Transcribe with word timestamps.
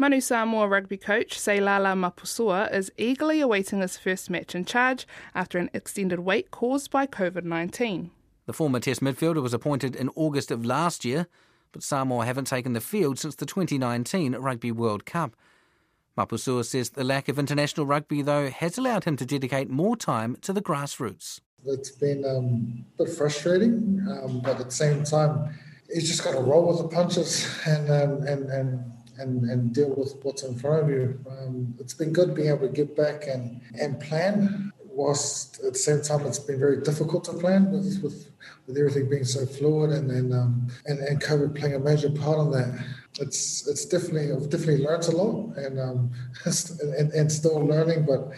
Manu 0.00 0.18
Samoa 0.18 0.66
rugby 0.66 0.96
coach 0.96 1.38
Seilala 1.38 1.94
Mapusua 1.94 2.72
is 2.72 2.90
eagerly 2.96 3.42
awaiting 3.42 3.82
his 3.82 3.98
first 3.98 4.30
match 4.30 4.54
in 4.54 4.64
charge 4.64 5.06
after 5.34 5.58
an 5.58 5.68
extended 5.74 6.20
wait 6.20 6.50
caused 6.50 6.90
by 6.90 7.06
COVID 7.06 7.44
19. 7.44 8.10
The 8.46 8.52
former 8.54 8.80
Test 8.80 9.02
midfielder 9.02 9.42
was 9.42 9.52
appointed 9.52 9.94
in 9.94 10.08
August 10.14 10.50
of 10.50 10.64
last 10.64 11.04
year, 11.04 11.26
but 11.70 11.82
Samoa 11.82 12.24
haven't 12.24 12.46
taken 12.46 12.72
the 12.72 12.80
field 12.80 13.18
since 13.18 13.34
the 13.34 13.44
2019 13.44 14.36
Rugby 14.36 14.72
World 14.72 15.04
Cup. 15.04 15.36
Mapusua 16.16 16.64
says 16.64 16.88
the 16.88 17.04
lack 17.04 17.28
of 17.28 17.38
international 17.38 17.84
rugby, 17.84 18.22
though, 18.22 18.48
has 18.48 18.78
allowed 18.78 19.04
him 19.04 19.18
to 19.18 19.26
dedicate 19.26 19.68
more 19.68 19.98
time 19.98 20.34
to 20.40 20.54
the 20.54 20.62
grassroots. 20.62 21.42
It's 21.66 21.90
been 21.90 22.24
um, 22.24 22.86
a 22.98 23.04
bit 23.04 23.12
frustrating, 23.14 24.02
um, 24.22 24.40
but 24.42 24.60
at 24.60 24.64
the 24.64 24.72
same 24.72 25.04
time, 25.04 25.54
he's 25.92 26.08
just 26.08 26.24
got 26.24 26.32
to 26.32 26.40
roll 26.40 26.68
with 26.68 26.78
the 26.78 26.88
punches 26.88 27.46
and 27.66 27.90
um, 27.90 28.22
and, 28.22 28.48
and 28.48 28.92
and 29.20 29.44
and 29.50 29.74
deal 29.74 29.94
with 29.94 30.16
what's 30.22 30.42
in 30.42 30.58
front 30.58 30.84
of 30.84 30.90
you. 30.90 31.18
Um, 31.28 31.74
it's 31.78 31.94
been 31.94 32.12
good 32.12 32.34
being 32.34 32.48
able 32.48 32.66
to 32.68 32.72
get 32.72 32.96
back 32.96 33.26
and 33.26 33.60
and 33.78 34.00
plan. 34.00 34.72
Whilst 34.92 35.60
at 35.64 35.74
the 35.74 35.78
same 35.78 36.02
time, 36.02 36.26
it's 36.26 36.40
been 36.40 36.58
very 36.58 36.82
difficult 36.82 37.24
to 37.24 37.32
plan 37.32 37.70
with 37.70 38.02
with, 38.02 38.30
with 38.66 38.76
everything 38.76 39.08
being 39.08 39.24
so 39.24 39.46
fluid 39.46 39.90
and 39.90 40.10
and, 40.10 40.34
um, 40.34 40.68
and 40.86 40.98
and 40.98 41.22
COVID 41.22 41.58
playing 41.58 41.74
a 41.74 41.78
major 41.78 42.10
part 42.10 42.38
on 42.38 42.50
that. 42.52 42.84
It's 43.20 43.66
it's 43.68 43.84
definitely 43.84 44.32
I've 44.32 44.50
definitely 44.50 44.84
learned 44.84 45.04
a 45.04 45.12
lot 45.12 45.56
and 45.56 45.78
um, 45.78 46.10
and, 46.98 47.12
and 47.12 47.30
still 47.30 47.60
learning, 47.64 48.04
but 48.06 48.32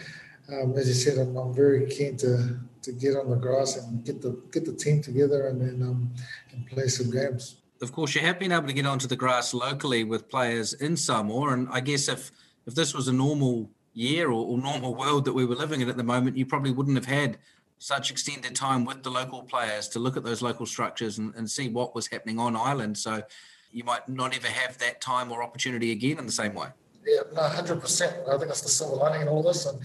um, 0.51 0.73
as 0.77 0.87
you 0.87 0.93
said, 0.93 1.17
I'm, 1.17 1.35
I'm 1.37 1.53
very 1.53 1.89
keen 1.89 2.17
to 2.17 2.59
to 2.83 2.91
get 2.91 3.15
on 3.15 3.29
the 3.29 3.37
grass 3.37 3.77
and 3.77 4.05
get 4.05 4.21
the 4.21 4.39
get 4.51 4.65
the 4.65 4.73
team 4.73 5.01
together 5.01 5.47
and 5.47 5.81
um, 5.81 6.13
and 6.51 6.67
play 6.67 6.87
some 6.87 7.09
games. 7.09 7.62
Of 7.83 7.91
course, 7.91 8.15
you 8.15 8.21
have 8.21 8.39
been 8.39 8.53
able 8.53 8.67
to 8.67 8.73
get 8.73 8.85
onto 8.85 9.07
the 9.07 9.15
grass 9.15 9.53
locally 9.53 10.05
with 10.05 10.29
players 10.29 10.73
in 10.73 10.95
Samoa, 10.95 11.49
and 11.49 11.67
I 11.69 11.81
guess 11.81 12.07
if 12.07 12.31
if 12.65 12.73
this 12.73 12.93
was 12.93 13.09
a 13.09 13.13
normal 13.13 13.69
year 13.93 14.29
or, 14.29 14.45
or 14.45 14.57
normal 14.57 14.95
world 14.95 15.25
that 15.25 15.33
we 15.33 15.45
were 15.45 15.55
living 15.55 15.81
in 15.81 15.89
at 15.89 15.97
the 15.97 16.03
moment, 16.03 16.37
you 16.37 16.45
probably 16.45 16.71
wouldn't 16.71 16.95
have 16.95 17.05
had 17.05 17.37
such 17.77 18.09
extended 18.09 18.55
time 18.55 18.85
with 18.85 19.03
the 19.03 19.09
local 19.09 19.43
players 19.43 19.89
to 19.89 19.99
look 19.99 20.15
at 20.15 20.23
those 20.23 20.41
local 20.41 20.65
structures 20.65 21.17
and, 21.17 21.35
and 21.35 21.51
see 21.51 21.67
what 21.67 21.93
was 21.93 22.07
happening 22.07 22.39
on 22.39 22.55
island. 22.55 22.97
So 22.97 23.21
you 23.73 23.83
might 23.83 24.07
not 24.07 24.33
ever 24.33 24.47
have 24.47 24.77
that 24.77 25.01
time 25.01 25.29
or 25.29 25.43
opportunity 25.43 25.91
again 25.91 26.17
in 26.17 26.25
the 26.25 26.31
same 26.31 26.53
way. 26.53 26.67
Yeah, 27.05 27.23
no, 27.35 27.41
hundred 27.41 27.81
percent. 27.81 28.15
I 28.29 28.37
think 28.37 28.47
that's 28.47 28.61
the 28.61 28.69
silver 28.69 28.95
lining 28.95 29.23
in 29.23 29.27
all 29.27 29.43
this, 29.43 29.65
and 29.65 29.79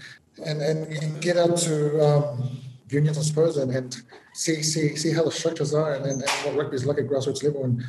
and 0.45 0.61
and 0.61 0.93
you 0.93 0.99
can 0.99 1.19
get 1.19 1.35
up 1.35 1.57
to 1.57 2.01
um, 2.01 2.59
unions, 2.91 3.17
I 3.17 3.21
suppose, 3.21 3.57
and, 3.57 3.71
and 3.71 4.01
see 4.33 4.61
see 4.63 4.95
see 4.95 5.11
how 5.11 5.23
the 5.23 5.31
structures 5.31 5.73
are 5.73 5.93
and, 5.93 6.05
and, 6.05 6.21
and 6.21 6.31
what 6.45 6.55
rugby 6.55 6.75
is 6.75 6.85
like 6.85 6.97
at 6.97 7.07
grassroots 7.07 7.43
level. 7.43 7.63
And 7.65 7.83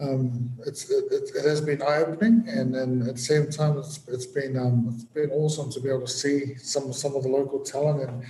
um, 0.00 0.50
it's 0.66 0.90
it, 0.90 1.04
it, 1.10 1.44
has 1.44 1.60
been 1.60 1.82
eye 1.82 2.04
opening, 2.06 2.44
and, 2.48 2.74
and 2.74 3.06
at 3.08 3.14
the 3.14 3.20
same 3.20 3.50
time, 3.50 3.78
it's, 3.78 4.00
it's 4.08 4.26
been 4.26 4.56
um, 4.56 4.90
it's 4.94 5.04
been 5.04 5.30
awesome 5.30 5.70
to 5.72 5.80
be 5.80 5.88
able 5.88 6.02
to 6.02 6.08
see 6.08 6.56
some 6.56 6.92
some 6.92 7.14
of 7.14 7.22
the 7.22 7.28
local 7.28 7.60
talent 7.60 8.08
and 8.08 8.24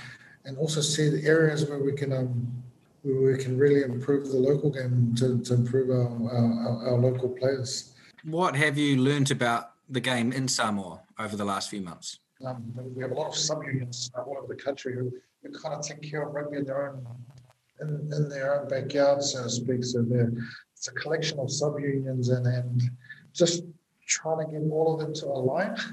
and 0.45 0.59
also 0.59 0.81
see 0.81 1.09
the 1.09 1.27
areas 1.27 1.69
where 1.69 1.79
we 1.79 1.93
can 1.93 2.13
um, 2.13 2.63
where 3.03 3.33
we 3.33 3.43
can 3.43 3.57
really 3.59 3.83
improve 3.83 4.29
the 4.29 4.37
local 4.37 4.71
game 4.71 5.15
to, 5.17 5.41
to 5.41 5.55
improve 5.55 5.91
our, 5.91 6.09
our, 6.31 6.89
our 6.91 6.99
local 6.99 7.29
players. 7.29 7.95
What 8.25 8.55
have 8.55 8.79
you 8.79 8.97
learnt 8.97 9.31
about 9.31 9.73
the 9.89 10.01
game 10.01 10.33
in 10.33 10.47
Samoa 10.47 11.01
over 11.19 11.37
the 11.37 11.45
last 11.45 11.69
few 11.69 11.81
months? 11.81 12.21
Um, 12.47 12.73
we 12.95 13.03
have 13.03 13.13
a 13.13 13.15
lot 13.15 13.29
of 13.29 13.37
sub 13.37 13.63
unions 13.65 14.11
all 14.15 14.37
over 14.39 14.55
the 14.55 14.61
country 14.61 14.95
who, 14.95 15.13
who 15.43 15.51
kind 15.51 15.75
of 15.75 15.83
take 15.83 16.03
care 16.03 16.27
of 16.27 16.35
rugby 16.35 16.59
in 16.59 16.65
their 16.65 16.91
own 16.91 17.07
in, 17.81 18.11
in 18.13 18.29
their 18.29 18.61
own 18.61 18.69
backyard, 18.69 19.23
so 19.23 19.43
to 19.43 19.51
speak. 19.51 19.85
So 19.85 20.05
it's 20.75 20.89
a 20.89 20.93
collection 20.93 21.39
of 21.39 21.51
sub 21.51 21.79
unions 21.81 22.29
and, 22.29 22.47
and 22.47 22.83
just 23.33 23.65
trying 24.07 24.47
to 24.47 24.53
get 24.53 24.71
all 24.71 24.95
of 24.95 25.01
them 25.01 25.15
to 25.15 25.27
align. 25.27 25.77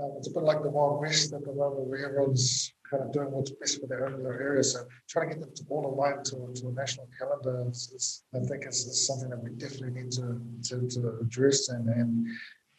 Um, 0.00 0.12
it's 0.16 0.28
a 0.28 0.30
bit 0.30 0.44
like 0.44 0.62
the 0.62 0.70
Wild 0.70 1.00
West 1.00 1.32
at 1.32 1.44
the 1.44 1.52
moment 1.52 1.88
where 1.88 2.06
everyone's 2.06 2.72
kind 2.88 3.02
of 3.02 3.10
doing 3.10 3.32
what's 3.32 3.50
best 3.50 3.80
for 3.80 3.88
their 3.88 4.06
own 4.06 4.22
their 4.22 4.40
area. 4.40 4.62
So 4.62 4.84
trying 5.08 5.30
to 5.30 5.34
get 5.34 5.44
them 5.44 5.52
to 5.56 5.64
all 5.70 5.92
align 5.92 6.22
to, 6.22 6.52
to 6.54 6.68
a 6.68 6.72
national 6.72 7.08
calendar 7.18 7.68
is, 7.68 7.90
is 7.92 8.22
I 8.32 8.38
think 8.46 8.64
is, 8.64 8.86
is, 8.86 9.04
something 9.08 9.28
that 9.30 9.42
we 9.42 9.50
definitely 9.50 10.00
need 10.00 10.12
to, 10.12 10.40
to, 10.68 10.86
to 10.88 11.18
address 11.20 11.70
and, 11.70 11.88
and 11.88 12.28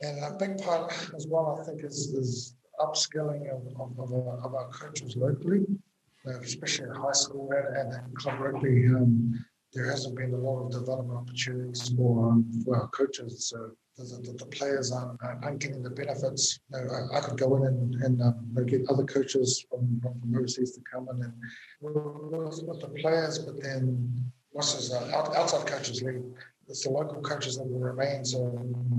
and 0.02 0.24
a 0.24 0.38
big 0.38 0.58
part 0.60 0.94
as 1.16 1.28
well, 1.28 1.60
I 1.60 1.66
think, 1.66 1.84
is, 1.84 2.14
is 2.14 2.56
upskilling 2.80 3.50
of, 3.50 3.68
of, 3.80 4.00
of, 4.00 4.14
our, 4.14 4.38
of 4.46 4.54
our 4.54 4.70
coaches 4.70 5.16
locally, 5.16 5.66
uh, 6.28 6.40
especially 6.40 6.86
in 6.86 6.96
high 6.96 7.12
school 7.12 7.50
and, 7.52 7.94
and 7.94 8.16
club 8.16 8.40
rugby. 8.40 8.88
Um, 8.88 9.46
there 9.74 9.86
hasn't 9.86 10.16
been 10.16 10.34
a 10.34 10.38
lot 10.38 10.66
of 10.66 10.72
development 10.72 11.20
opportunities 11.20 11.90
for, 11.96 12.30
um, 12.30 12.52
for 12.66 12.76
our 12.76 12.88
coaches. 12.88 13.48
So 13.48 13.72
the, 13.98 14.04
the, 14.04 14.34
the 14.34 14.46
players 14.46 14.92
aren't, 14.92 15.20
aren't, 15.22 15.60
getting 15.60 15.84
the 15.84 15.90
benefits. 15.92 16.60
You 16.74 16.82
know, 16.82 17.08
I, 17.14 17.18
I, 17.18 17.22
could 17.22 17.38
go 17.38 17.56
in 17.58 17.66
and, 17.66 17.96
and 17.96 18.22
um, 18.22 18.66
get 18.66 18.82
other 18.90 19.04
coaches 19.04 19.66
from, 19.70 20.00
from, 20.02 20.36
overseas 20.36 20.72
to 20.72 20.82
come 20.92 21.08
in 21.10 21.24
and 21.24 21.34
with, 21.82 22.64
with 22.64 22.82
the 22.82 22.90
players, 23.00 23.40
but 23.40 23.62
then 23.62 24.32
what's 24.60 24.74
this, 24.74 24.92
uh, 24.92 25.34
outside 25.38 25.66
coaches 25.66 26.02
league, 26.04 26.22
it's 26.68 26.84
the 26.84 26.90
local 26.90 27.22
coaches 27.22 27.58
that 27.58 27.64
will 27.64 27.80
remain. 27.80 28.26
So 28.26 28.40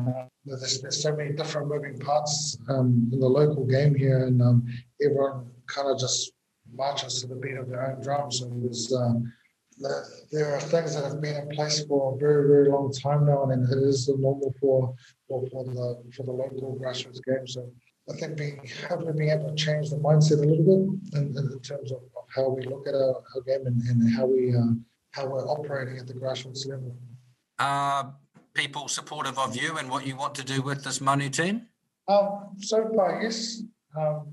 uh, 0.00 0.24
there's, 0.46 0.80
there's, 0.80 1.02
so 1.02 1.14
many 1.14 1.32
different 1.34 1.68
moving 1.68 1.98
parts 1.98 2.56
um, 2.70 3.10
in 3.12 3.20
the 3.20 3.28
local 3.28 3.66
game 3.66 3.94
here, 3.94 4.24
and 4.24 4.40
um, 4.40 4.66
everyone 5.04 5.50
kind 5.66 5.88
of 5.90 5.98
just 5.98 6.32
marches 6.72 7.20
to 7.20 7.26
the 7.26 7.36
beat 7.36 7.58
of 7.58 7.68
their 7.68 7.92
own 7.92 8.00
drum. 8.00 8.32
So 8.32 8.50
there's 8.62 8.90
um, 8.94 9.30
there 10.32 10.54
are 10.54 10.60
things 10.60 10.94
that 10.94 11.04
have 11.04 11.20
been 11.20 11.36
in 11.36 11.48
place 11.50 11.84
for 11.84 12.14
a 12.14 12.18
very 12.18 12.48
very 12.48 12.70
long 12.70 12.90
time 12.90 13.26
now, 13.26 13.44
and 13.50 13.62
it 13.62 13.78
is 13.86 14.06
the 14.06 14.16
normal 14.16 14.54
for 14.60 14.94
for, 15.28 15.46
for 15.52 15.64
the 15.64 16.02
for 16.16 16.22
the 16.22 16.32
local 16.32 16.78
grassroots 16.80 17.22
game. 17.22 17.46
So. 17.46 17.70
I 18.08 18.14
think 18.14 18.36
being 18.36 18.60
hopefully 18.88 19.12
being 19.16 19.30
able 19.30 19.50
to 19.50 19.54
change 19.54 19.90
the 19.90 19.96
mindset 19.96 20.42
a 20.42 20.46
little 20.50 20.64
bit 20.64 21.20
in, 21.20 21.36
in 21.36 21.60
terms 21.60 21.92
of, 21.92 21.98
of, 21.98 22.24
how 22.34 22.48
we 22.48 22.62
look 22.62 22.88
at 22.88 22.94
our, 22.94 23.22
our 23.36 23.42
game 23.46 23.64
and, 23.66 23.80
and 23.82 24.16
how 24.16 24.26
we 24.26 24.52
uh, 24.52 24.72
how 25.12 25.26
we're 25.26 25.46
operating 25.46 25.98
at 25.98 26.06
the 26.06 26.14
grassroots 26.14 26.68
level. 26.68 26.96
Are 27.58 28.14
people 28.54 28.88
supportive 28.88 29.38
of 29.38 29.56
you 29.56 29.78
and 29.78 29.90
what 29.90 30.06
you 30.06 30.16
want 30.16 30.34
to 30.36 30.44
do 30.44 30.62
with 30.62 30.84
this 30.84 31.00
Manu 31.00 31.28
team? 31.28 31.66
Um, 32.08 32.56
so 32.58 32.90
far, 32.94 33.22
yes. 33.22 33.62
Um, 33.96 34.28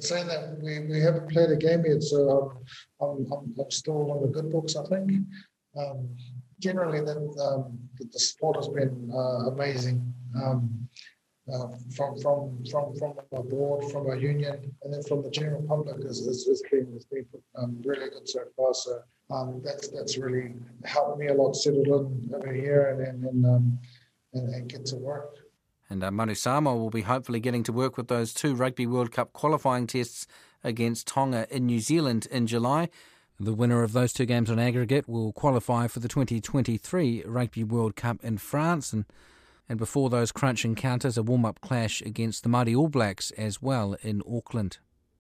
saying 0.00 0.26
that 0.28 0.58
we, 0.62 0.80
we 0.80 1.00
haven't 1.00 1.30
played 1.30 1.50
a 1.50 1.56
game 1.56 1.84
yet, 1.86 2.02
so 2.02 2.52
I'm, 3.00 3.26
I'm, 3.32 3.54
I'm 3.58 3.70
still 3.70 4.10
on 4.12 4.22
the 4.22 4.28
good 4.28 4.50
books, 4.50 4.76
I 4.76 4.84
think. 4.86 5.12
Um, 5.76 6.08
generally, 6.58 7.00
the, 7.00 7.16
um, 7.42 7.78
the, 7.98 8.04
the 8.12 8.18
support 8.18 8.56
has 8.56 8.68
been 8.68 9.10
uh, 9.12 9.50
amazing. 9.50 10.14
Um, 11.52 11.74
from 11.94 12.18
from 12.20 12.64
from 12.70 12.96
from 12.96 13.14
our 13.36 13.42
board, 13.42 13.92
from 13.92 14.06
our 14.06 14.16
union, 14.16 14.74
and 14.82 14.92
then 14.92 15.02
from 15.02 15.22
the 15.22 15.30
general 15.30 15.62
public, 15.62 15.96
it's, 16.00 16.26
it's 16.26 16.62
been 16.70 16.90
it's 16.96 17.04
been 17.04 17.26
um, 17.54 17.82
really 17.84 18.08
good 18.08 18.26
so 18.26 18.44
far. 18.56 18.72
So 18.72 19.00
um, 19.30 19.60
that's 19.62 19.88
that's 19.88 20.16
really 20.16 20.54
helped 20.84 21.18
me 21.18 21.26
a 21.26 21.34
lot 21.34 21.52
settle 21.52 21.82
in 21.82 22.30
over 22.34 22.52
here 22.52 22.86
and 22.92 23.00
and 23.06 23.24
and, 23.24 23.44
um, 23.44 23.78
and, 24.32 24.54
and 24.54 24.68
get 24.70 24.86
to 24.86 24.96
work. 24.96 25.36
And 25.90 26.02
uh, 26.02 26.10
Manu 26.10 26.34
Samoa 26.34 26.76
will 26.76 26.90
be 26.90 27.02
hopefully 27.02 27.40
getting 27.40 27.62
to 27.64 27.72
work 27.72 27.98
with 27.98 28.08
those 28.08 28.32
two 28.32 28.54
Rugby 28.54 28.86
World 28.86 29.12
Cup 29.12 29.34
qualifying 29.34 29.86
tests 29.86 30.26
against 30.62 31.06
Tonga 31.06 31.46
in 31.54 31.66
New 31.66 31.80
Zealand 31.80 32.26
in 32.30 32.46
July. 32.46 32.88
The 33.38 33.52
winner 33.52 33.82
of 33.82 33.92
those 33.92 34.14
two 34.14 34.24
games 34.24 34.50
on 34.50 34.58
aggregate 34.58 35.08
will 35.08 35.32
qualify 35.32 35.88
for 35.88 36.00
the 36.00 36.08
2023 36.08 37.24
Rugby 37.26 37.64
World 37.64 37.96
Cup 37.96 38.24
in 38.24 38.38
France 38.38 38.94
and 38.94 39.04
and 39.68 39.78
before 39.78 40.10
those 40.10 40.32
crunch 40.32 40.64
encounters, 40.64 41.16
a 41.16 41.22
warm 41.22 41.44
up 41.44 41.60
clash 41.60 42.00
against 42.02 42.42
the 42.42 42.48
Mighty 42.48 42.74
All 42.74 42.88
Blacks 42.88 43.30
as 43.32 43.62
well 43.62 43.96
in 44.02 44.22
Auckland. 44.30 44.78